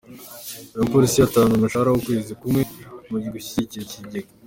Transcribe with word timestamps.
Buri 0.71 0.83
mupolisi 0.85 1.17
yatanze 1.19 1.51
umushahara 1.53 1.89
w’ukwezi 1.91 2.31
kumwe 2.39 2.61
mu 3.09 3.17
gushyigikira 3.33 3.83
ikigega 3.87 4.31